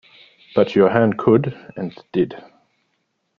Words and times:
But 0.55 0.69
Johannes 0.69 1.13
could, 1.19 1.55
and 1.77 1.95
did. 2.11 2.33